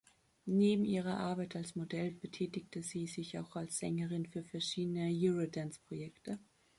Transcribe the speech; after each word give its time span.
Neben 0.47 0.83
ihrer 0.83 1.19
Arbeit 1.19 1.55
als 1.55 1.75
Modell 1.75 2.09
betätigte 2.13 2.81
sie 2.81 3.05
sich 3.05 3.37
auch 3.37 3.55
als 3.55 3.77
Sängerin 3.77 4.25
für 4.25 4.43
verschiedene 4.43 5.11
Eurodance-Projekte. 5.13 6.39